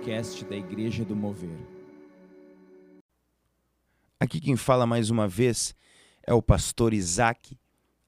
podcast 0.00 0.46
da 0.46 0.56
Igreja 0.56 1.04
do 1.04 1.14
Mover. 1.14 1.58
Aqui 4.18 4.40
quem 4.40 4.56
fala 4.56 4.86
mais 4.86 5.10
uma 5.10 5.28
vez 5.28 5.74
é 6.26 6.32
o 6.32 6.40
pastor 6.40 6.94
Isaac. 6.94 7.58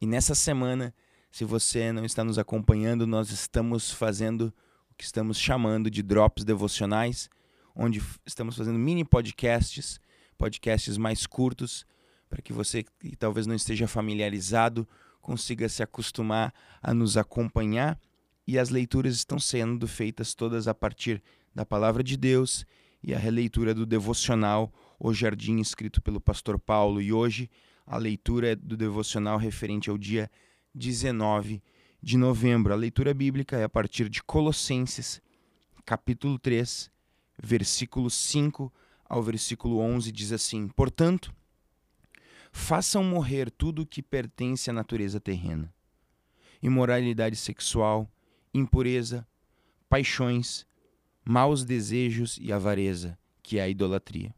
E 0.01 0.07
nessa 0.07 0.35
semana, 0.35 0.95
se 1.30 1.45
você 1.45 1.93
não 1.93 2.07
está 2.07 2.25
nos 2.25 2.39
acompanhando, 2.39 3.07
nós 3.07 3.30
estamos 3.30 3.91
fazendo 3.91 4.55
o 4.91 4.95
que 4.95 5.05
estamos 5.05 5.39
chamando 5.39 5.91
de 5.91 6.02
drops 6.02 6.45
devocionais, 6.45 7.29
onde 7.77 8.02
estamos 8.24 8.57
fazendo 8.57 8.79
mini 8.79 9.05
podcasts, 9.05 10.01
podcasts 10.38 10.97
mais 10.97 11.27
curtos, 11.27 11.85
para 12.30 12.41
que 12.41 12.55
você 12.55 12.85
que 12.85 13.15
talvez 13.16 13.47
não 13.47 13.55
esteja 13.55 13.87
familiarizado 13.87 14.88
consiga 15.21 15.69
se 15.69 15.83
acostumar 15.83 16.55
a 16.83 16.95
nos 16.95 17.19
acompanhar. 17.19 18.01
E 18.47 18.59
as 18.59 18.71
leituras 18.71 19.15
estão 19.15 19.38
sendo 19.38 19.87
feitas 19.87 20.35
todas 20.35 20.66
a 20.66 20.74
partir 20.74 21.23
da 21.55 21.65
palavra 21.65 22.02
de 22.02 22.16
Deus 22.16 22.65
e 23.02 23.15
a 23.15 23.19
releitura 23.19 23.74
do 23.74 23.84
devocional 23.84 24.73
O 24.98 25.12
Jardim, 25.12 25.59
escrito 25.59 26.01
pelo 26.01 26.20
pastor 26.20 26.59
Paulo. 26.59 27.01
E 27.01 27.13
hoje 27.13 27.51
a 27.87 27.96
leitura 27.96 28.54
do 28.54 28.77
devocional 28.77 29.38
referente 29.38 29.90
ao 29.90 29.99
dia 29.99 30.30
19 30.74 31.62
de 32.02 32.16
novembro. 32.16 32.73
A 32.73 32.77
leitura 32.77 33.12
bíblica 33.12 33.57
é 33.57 33.65
a 33.65 33.68
partir 33.68 34.09
de 34.09 34.23
Colossenses, 34.23 35.21
capítulo 35.85 36.38
3, 36.38 36.90
versículo 37.43 38.09
5 38.09 38.73
ao 39.05 39.23
versículo 39.23 39.79
11, 39.79 40.10
diz 40.10 40.32
assim: 40.32 40.68
Portanto, 40.68 41.34
façam 42.51 43.05
morrer 43.05 43.51
tudo 43.51 43.82
o 43.82 43.87
que 43.87 44.02
pertence 44.02 44.71
à 44.71 44.73
natureza 44.73 45.21
terrena: 45.21 45.73
imoralidade 46.62 47.37
sexual, 47.37 48.10
impureza, 48.55 49.27
paixões, 49.88 50.66
maus 51.24 51.65
desejos 51.65 52.38
e 52.40 52.52
avareza, 52.52 53.18
que 53.42 53.59
é 53.59 53.62
a 53.62 53.68
idolatria. 53.68 54.34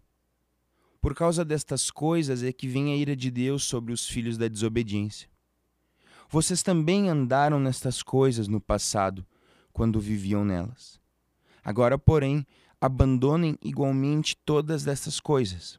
Por 1.01 1.15
causa 1.15 1.45
destas 1.45 1.91
coisas 1.91 2.43
é 2.43 2.53
que 2.53 2.67
vem 2.67 2.93
a 2.93 2.97
ira 2.97 3.15
de 3.15 3.31
Deus 3.31 3.65
sobre 3.65 3.93
os 3.93 4.09
filhos 4.09 4.39
da 4.39 4.49
desobediência. 4.49 5.29
Vocês 6.31 6.63
também 6.63 7.11
andaram 7.11 7.61
nestas 7.61 8.03
coisas 8.03 8.49
no 8.49 8.61
passado, 8.61 9.25
quando 9.73 10.01
viviam 10.01 10.45
nelas. 10.45 10.99
Agora, 11.63 11.99
porém, 11.99 12.47
abandonem 12.81 13.59
igualmente 13.63 14.37
todas 14.45 14.87
estas 14.87 15.21
coisas: 15.21 15.79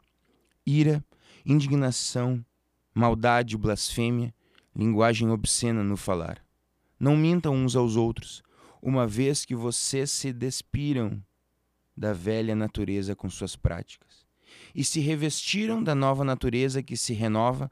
ira, 0.66 1.04
indignação, 1.46 2.46
maldade, 2.94 3.58
blasfêmia, 3.58 4.34
linguagem 4.76 5.30
obscena 5.30 5.84
no 5.84 5.98
falar. 5.98 6.44
Não 7.00 7.18
mintam 7.18 7.56
uns 7.56 7.76
aos 7.76 7.96
outros, 7.96 8.44
uma 8.86 9.08
vez 9.08 9.44
que 9.44 9.56
vocês 9.56 10.12
se 10.12 10.32
despiram 10.32 11.20
da 11.98 12.14
velha 12.14 12.56
natureza 12.56 13.16
com 13.16 13.28
suas 13.28 13.56
práticas 13.56 14.24
e 14.76 14.84
se 14.84 15.00
revestiram 15.00 15.84
da 15.84 15.96
nova 15.96 16.24
natureza 16.24 16.84
que 16.84 16.96
se 16.96 17.12
renova 17.12 17.72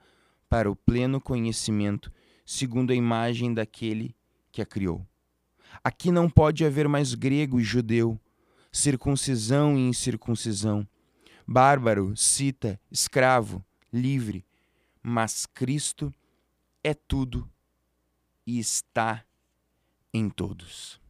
para 0.49 0.71
o 0.71 0.75
pleno 0.75 1.21
conhecimento, 1.21 2.11
segundo 2.43 2.89
a 2.91 2.95
imagem 2.95 3.53
daquele 3.53 4.15
que 4.51 4.59
a 4.59 4.65
criou. 4.65 5.05
Aqui 5.83 6.11
não 6.11 6.27
pode 6.27 6.65
haver 6.65 6.87
mais 6.87 7.13
grego 7.13 7.59
e 7.59 7.63
judeu, 7.63 8.19
circuncisão 8.71 9.77
e 9.77 9.81
incircuncisão, 9.81 10.87
bárbaro, 11.45 12.17
cita, 12.17 12.81
escravo, 12.91 13.63
livre, 13.91 14.43
mas 15.03 15.45
Cristo 15.45 16.11
é 16.83 16.95
tudo 16.95 17.47
e 18.47 18.57
está 18.57 19.23
em 20.11 20.27
todos. 20.27 21.02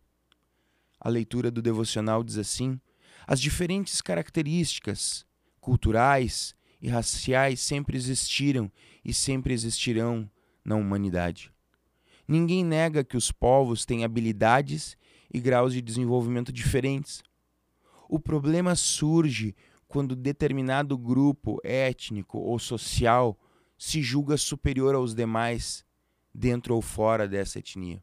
A 1.04 1.10
leitura 1.10 1.52
do 1.52 1.62
devocional 1.62 2.24
diz 2.24 2.38
assim: 2.38 2.80
as 3.28 3.42
diferentes 3.42 4.02
características 4.02 5.26
culturais 5.60 6.56
e 6.82 6.88
raciais 6.88 7.60
sempre 7.60 7.98
existiram 7.98 8.72
e 9.04 9.14
sempre 9.14 9.54
existirão 9.54 10.30
na 10.64 10.76
humanidade. 10.76 11.52
Ninguém 12.26 12.64
nega 12.64 13.04
que 13.04 13.18
os 13.18 13.32
povos 13.32 13.86
têm 13.86 14.06
habilidades 14.06 14.96
e 15.34 15.40
graus 15.42 15.74
de 15.74 15.82
desenvolvimento 15.82 16.54
diferentes. 16.54 17.22
O 18.08 18.18
problema 18.20 18.74
surge 18.76 19.56
quando 19.88 20.16
determinado 20.16 20.98
grupo 20.98 21.60
étnico 21.64 22.38
ou 22.38 22.58
social 22.58 23.38
se 23.78 24.02
julga 24.02 24.38
superior 24.38 24.96
aos 24.96 25.14
demais, 25.14 25.84
dentro 26.34 26.76
ou 26.76 26.82
fora 26.82 27.28
dessa 27.28 27.60
etnia. 27.60 28.02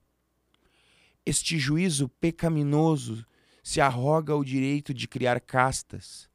Este 1.24 1.58
juízo 1.58 2.08
pecaminoso 2.08 3.24
se 3.62 3.80
arroga 3.80 4.34
o 4.34 4.44
direito 4.44 4.94
de 4.94 5.06
criar 5.06 5.40
castas, 5.40 6.28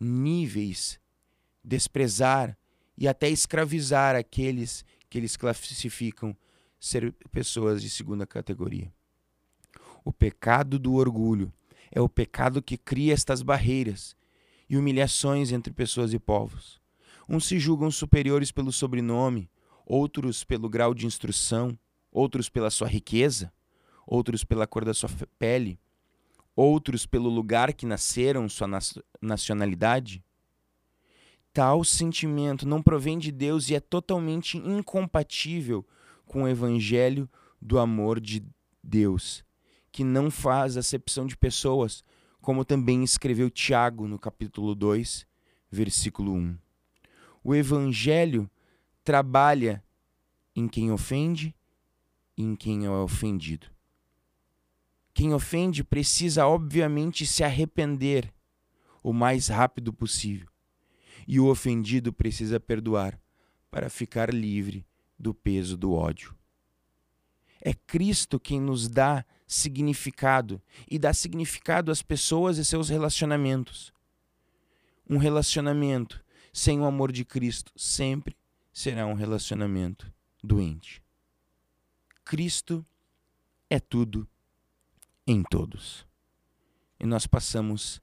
níveis, 0.00 1.00
desprezar 1.62 2.56
e 2.98 3.06
até 3.06 3.28
escravizar 3.28 4.16
aqueles 4.16 4.84
que 5.08 5.18
eles 5.18 5.36
classificam 5.36 6.36
ser 6.78 7.12
pessoas 7.30 7.82
de 7.82 7.88
segunda 7.88 8.26
categoria. 8.26 8.92
O 10.04 10.12
pecado 10.12 10.78
do 10.78 10.94
orgulho 10.94 11.52
é 11.90 12.00
o 12.00 12.08
pecado 12.08 12.62
que 12.62 12.76
cria 12.76 13.14
estas 13.14 13.42
barreiras 13.42 14.16
e 14.68 14.76
humilhações 14.76 15.52
entre 15.52 15.72
pessoas 15.72 16.12
e 16.12 16.18
povos. 16.18 16.80
Uns 17.28 17.46
se 17.46 17.58
julgam 17.58 17.90
superiores 17.90 18.52
pelo 18.52 18.72
sobrenome, 18.72 19.50
outros 19.84 20.44
pelo 20.44 20.68
grau 20.68 20.94
de 20.94 21.06
instrução, 21.06 21.78
outros 22.10 22.48
pela 22.48 22.70
sua 22.70 22.88
riqueza, 22.88 23.52
outros 24.06 24.44
pela 24.44 24.66
cor 24.66 24.84
da 24.84 24.94
sua 24.94 25.10
pele, 25.38 25.78
outros 26.54 27.04
pelo 27.04 27.28
lugar 27.28 27.72
que 27.72 27.84
nasceram, 27.84 28.48
sua 28.48 28.68
nacionalidade. 29.20 30.24
Tal 31.52 31.82
sentimento 31.82 32.66
não 32.66 32.82
provém 32.82 33.18
de 33.18 33.32
Deus 33.32 33.68
e 33.68 33.74
é 33.74 33.80
totalmente 33.80 34.56
incompatível 34.58 35.86
com 36.24 36.44
o 36.44 36.48
evangelho 36.48 37.28
do 37.60 37.78
amor 37.78 38.20
de 38.20 38.44
Deus, 38.82 39.44
que 39.90 40.04
não 40.04 40.30
faz 40.30 40.76
acepção 40.76 41.26
de 41.26 41.36
pessoas, 41.36 42.04
como 42.40 42.64
também 42.64 43.02
escreveu 43.02 43.50
Tiago 43.50 44.06
no 44.06 44.18
capítulo 44.18 44.74
2, 44.74 45.26
versículo 45.70 46.32
1. 46.32 46.58
O 47.42 47.54
evangelho 47.54 48.50
trabalha 49.02 49.82
em 50.54 50.68
quem 50.68 50.90
ofende 50.90 51.54
e 52.36 52.42
em 52.42 52.54
quem 52.54 52.84
é 52.84 52.90
ofendido. 52.90 53.75
Quem 55.16 55.32
ofende 55.32 55.82
precisa, 55.82 56.46
obviamente, 56.46 57.24
se 57.24 57.42
arrepender 57.42 58.34
o 59.02 59.14
mais 59.14 59.48
rápido 59.48 59.90
possível. 59.90 60.46
E 61.26 61.40
o 61.40 61.46
ofendido 61.46 62.12
precisa 62.12 62.60
perdoar 62.60 63.18
para 63.70 63.88
ficar 63.88 64.28
livre 64.28 64.86
do 65.18 65.32
peso 65.32 65.74
do 65.74 65.94
ódio. 65.94 66.36
É 67.62 67.72
Cristo 67.72 68.38
quem 68.38 68.60
nos 68.60 68.88
dá 68.88 69.24
significado 69.46 70.60
e 70.86 70.98
dá 70.98 71.14
significado 71.14 71.90
às 71.90 72.02
pessoas 72.02 72.58
e 72.58 72.64
seus 72.64 72.90
relacionamentos. 72.90 73.94
Um 75.08 75.16
relacionamento 75.16 76.22
sem 76.52 76.78
o 76.78 76.84
amor 76.84 77.10
de 77.10 77.24
Cristo 77.24 77.72
sempre 77.74 78.36
será 78.70 79.06
um 79.06 79.14
relacionamento 79.14 80.12
doente. 80.44 81.02
Cristo 82.22 82.84
é 83.70 83.80
tudo 83.80 84.28
em 85.26 85.42
todos. 85.42 86.06
E 87.00 87.06
nós 87.06 87.26
passamos 87.26 88.00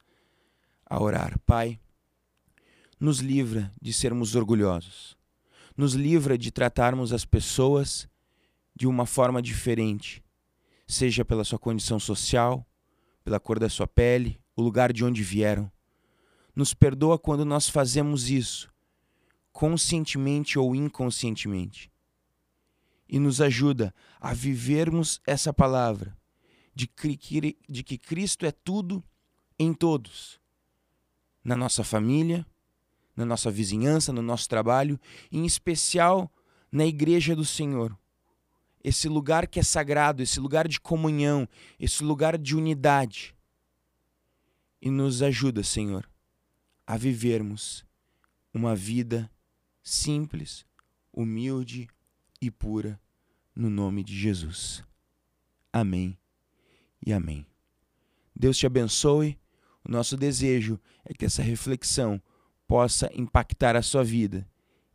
a 0.85 1.01
orar. 1.01 1.39
Pai, 1.45 1.79
nos 2.99 3.19
livra 3.19 3.73
de 3.81 3.93
sermos 3.93 4.35
orgulhosos. 4.35 5.17
Nos 5.75 5.93
livra 5.93 6.37
de 6.37 6.51
tratarmos 6.51 7.13
as 7.13 7.25
pessoas 7.25 8.07
de 8.75 8.87
uma 8.87 9.05
forma 9.05 9.41
diferente 9.41 10.23
seja 10.87 11.23
pela 11.25 11.43
sua 11.43 11.59
condição 11.59 11.99
social, 11.99 12.65
pela 13.23 13.39
cor 13.39 13.59
da 13.59 13.69
sua 13.69 13.87
pele, 13.87 14.39
o 14.55 14.61
lugar 14.61 14.93
de 14.93 15.03
onde 15.03 15.23
vieram. 15.23 15.71
Nos 16.55 16.73
perdoa 16.73 17.17
quando 17.17 17.45
nós 17.45 17.67
fazemos 17.67 18.29
isso, 18.29 18.71
conscientemente 19.51 20.59
ou 20.59 20.75
inconscientemente. 20.75 21.91
E 23.09 23.19
nos 23.19 23.41
ajuda 23.41 23.93
a 24.19 24.33
vivermos 24.33 25.19
essa 25.25 25.53
palavra 25.53 26.15
de 26.73 26.87
que, 26.87 27.57
de 27.69 27.83
que 27.83 27.97
Cristo 27.97 28.45
é 28.45 28.51
tudo 28.51 29.03
em 29.57 29.73
todos, 29.73 30.39
na 31.43 31.55
nossa 31.55 31.83
família, 31.83 32.45
na 33.15 33.25
nossa 33.25 33.51
vizinhança, 33.51 34.11
no 34.11 34.21
nosso 34.21 34.49
trabalho, 34.49 34.99
em 35.31 35.45
especial 35.45 36.31
na 36.71 36.85
igreja 36.85 37.35
do 37.35 37.45
Senhor 37.45 37.97
esse 38.83 39.07
lugar 39.07 39.47
que 39.47 39.59
é 39.59 39.63
sagrado, 39.63 40.21
esse 40.21 40.39
lugar 40.39 40.67
de 40.67 40.79
comunhão, 40.79 41.47
esse 41.79 42.03
lugar 42.03 42.37
de 42.37 42.55
unidade. 42.55 43.33
E 44.81 44.89
nos 44.89 45.21
ajuda, 45.21 45.63
Senhor, 45.63 46.09
a 46.85 46.97
vivermos 46.97 47.85
uma 48.53 48.75
vida 48.75 49.31
simples, 49.81 50.65
humilde 51.13 51.87
e 52.41 52.51
pura, 52.51 52.99
no 53.55 53.69
nome 53.69 54.03
de 54.03 54.17
Jesus. 54.17 54.83
Amém 55.71 56.17
e 57.05 57.13
amém. 57.13 57.45
Deus 58.35 58.57
te 58.57 58.65
abençoe, 58.65 59.37
O 59.85 59.91
nosso 59.91 60.15
desejo 60.15 60.79
é 61.03 61.13
que 61.13 61.25
essa 61.25 61.43
reflexão 61.43 62.21
possa 62.65 63.09
impactar 63.13 63.75
a 63.75 63.81
sua 63.81 64.03
vida 64.03 64.47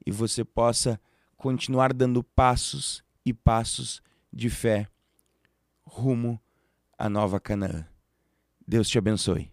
e 0.06 0.10
você 0.10 0.43
possa 0.43 0.99
continuar 1.37 1.93
dando 1.93 2.25
passos 2.25 3.05
e 3.25 3.34
passos 3.34 4.02
de 4.32 4.49
fé 4.49 4.88
rumo 5.84 6.40
à 6.99 7.08
nova 7.08 7.38
Canaã. 7.38 7.87
Deus 8.66 8.88
te 8.88 8.96
abençoe. 8.96 9.50